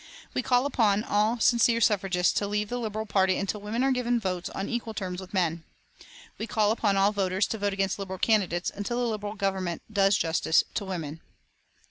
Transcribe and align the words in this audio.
We 0.33 0.41
call 0.41 0.65
upon 0.65 1.03
all 1.03 1.39
sincere 1.39 1.79
suffragists 1.79 2.33
to 2.39 2.47
leave 2.47 2.69
the 2.69 2.79
Liberal 2.79 3.05
party 3.05 3.37
until 3.37 3.61
women 3.61 3.83
are 3.83 3.91
given 3.91 4.19
votes 4.19 4.49
on 4.49 4.67
equal 4.67 4.95
terms 4.95 5.21
with 5.21 5.31
men. 5.31 5.63
We 6.39 6.47
call 6.47 6.71
upon 6.71 6.97
all 6.97 7.11
voters 7.11 7.45
to 7.49 7.59
vote 7.59 7.73
against 7.73 7.99
Liberal 7.99 8.17
candidates 8.17 8.71
until 8.73 8.99
the 8.99 9.05
Liberal 9.11 9.35
Government 9.35 9.83
does 9.93 10.17
justice 10.17 10.63
to 10.73 10.85
women. 10.85 11.21